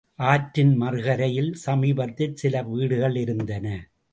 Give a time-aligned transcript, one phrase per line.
[0.19, 3.67] ஆற்றின் மறுகரையில் சமீபத்தில் சில வீடுகளிருந்தன.